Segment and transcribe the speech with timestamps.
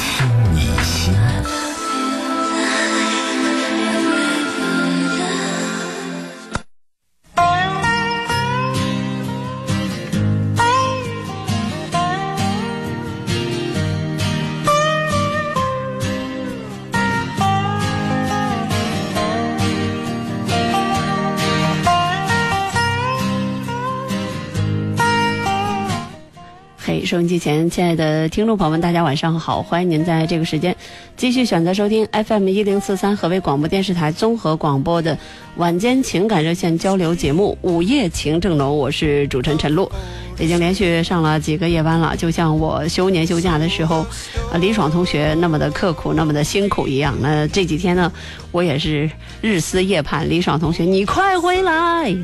[0.00, 1.59] 听你心。
[26.82, 29.62] 嘿，收音机前，亲爱的听众朋友们，大家晚上好！
[29.62, 30.74] 欢迎您在这个时间
[31.14, 35.16] 继续选择收听 FM 一零四三河北广播电视台综合广播的
[35.56, 39.92] 晚间情感热线交流节目《午夜情正浓》，我是主持人陈露。
[40.38, 43.98] 已经连续上了几个夜班了，就像我休年休假的时候，
[44.50, 47.14] 啊，李爽同学那么的刻苦，那么的辛苦一样。
[47.20, 48.10] 那这几天呢，
[48.52, 49.10] 我也是
[49.42, 52.16] 日思夜盼，李爽同学你快回来！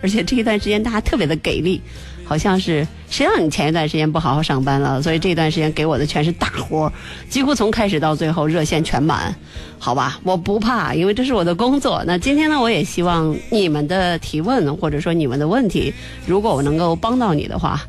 [0.00, 1.82] 而且这一段时间大家特别的给力。
[2.28, 6.92] 好像是谁让你前一段时间不好好上班了，所以这段时间给我的全是大活，
[7.30, 9.34] 几乎从开始到最后热线全满，
[9.78, 12.04] 好吧，我不怕，因为这是我的工作。
[12.06, 15.92] 那今天呢，我也希望你们的提问或者说你们的问题，
[16.26, 17.80] 如果我能够帮到你的话。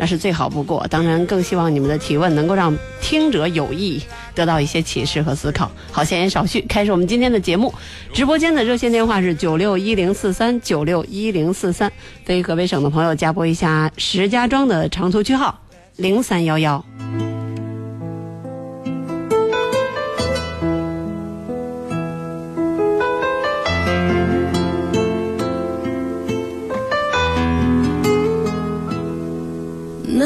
[0.00, 4.02] 那是最好不过，当然更希望你们的提问能够让听者有意，
[4.34, 5.70] 得到一些启示和思考。
[5.92, 7.70] 好，闲言少叙，开始我们今天的节目。
[8.10, 11.92] 直播间的热线电话是九六一零四三九六一零四三，
[12.24, 15.60] 对于河北省的朋友加拨一下石家庄的长途区号
[15.96, 16.82] 零三幺幺。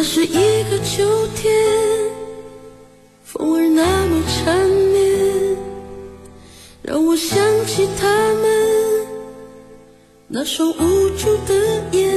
[0.07, 1.03] 那是一个秋
[1.35, 1.51] 天，
[3.25, 5.57] 风儿那么缠绵，
[6.83, 9.07] 让我想起他们
[10.29, 11.57] 那双无助的
[11.93, 12.13] 眼。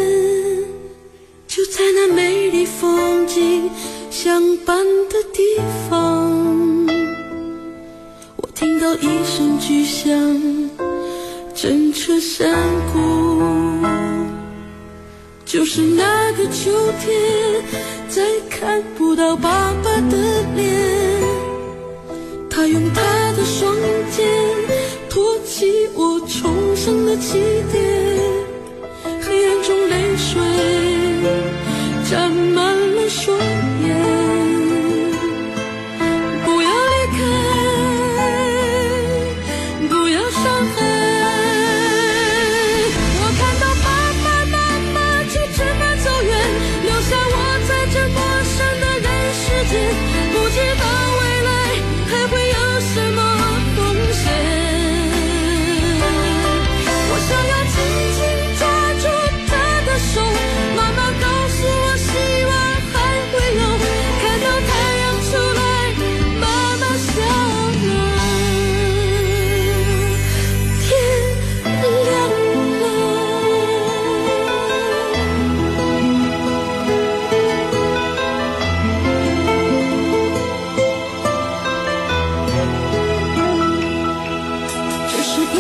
[1.48, 3.72] 就在那美丽风景
[4.12, 5.42] 相伴的地
[5.90, 6.86] 方，
[8.36, 10.12] 我听到一声巨响，
[11.56, 12.54] 震彻山
[12.92, 13.77] 谷。
[15.48, 16.70] 就是那个秋
[17.00, 17.64] 天，
[18.10, 21.22] 再看不到爸爸的脸。
[22.50, 23.74] 他用他的双
[24.12, 24.28] 肩
[25.10, 27.40] 托起我重生的起
[27.72, 27.87] 点，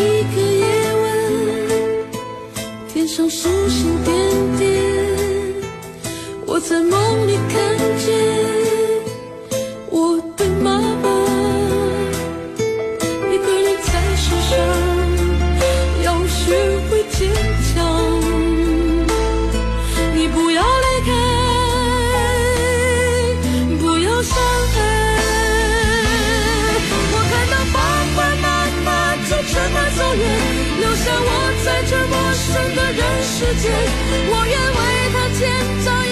[0.07, 0.63] 一个夜
[1.01, 1.05] 晚，
[2.87, 4.15] 天上星星点
[4.57, 4.65] 点，
[6.45, 8.36] 我在梦里看见。
[33.47, 33.71] 人世间。
[34.29, 34.81] 我愿为
[35.13, 35.41] 他建
[35.85, 36.06] 造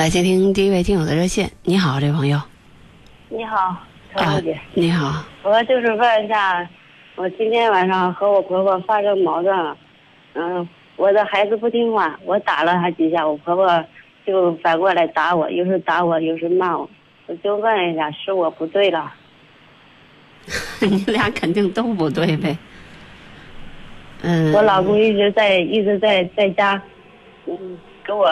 [0.00, 1.50] 来接听第一位听友的热线。
[1.62, 2.40] 你好，这位朋友。
[3.28, 3.76] 你好，
[4.16, 4.58] 陈小姐。
[4.72, 5.22] 你好。
[5.42, 6.66] 我就是问一下，
[7.16, 9.76] 我今天晚上和我婆婆发生矛盾了。
[10.32, 10.66] 嗯，
[10.96, 13.84] 我的孩子不听话，我打了他几下，我婆婆
[14.24, 16.88] 就反过来打我，有时打我，有时骂我。
[17.26, 19.12] 我就问一下，是我不对了？
[20.80, 22.56] 你俩肯定都不对呗。
[24.22, 24.50] 嗯。
[24.54, 26.80] 我老公一直在一直在在家，
[27.44, 28.26] 嗯，跟我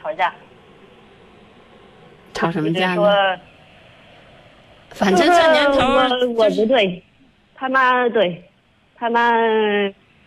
[0.00, 0.32] 吵架。
[2.32, 3.38] 吵什么架呢？
[4.90, 7.02] 反正这年头我我不对，
[7.54, 8.42] 他妈对，
[8.94, 9.30] 他妈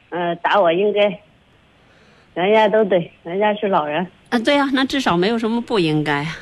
[0.10, 1.20] 呃打我应该，
[2.34, 4.06] 人家都对，人家是老人。
[4.30, 6.38] 啊，对呀，那至少没有什么不应该啊。